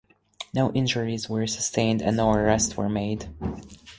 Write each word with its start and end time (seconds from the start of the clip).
No 0.51 0.71
injuries 0.71 1.29
were 1.29 1.45
sustained 1.45 2.01
and 2.01 2.17
no 2.17 2.31
arrests 2.31 2.75
were 2.75 2.89
made. 2.89 3.29